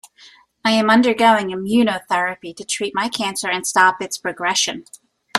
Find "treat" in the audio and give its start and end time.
2.65-2.95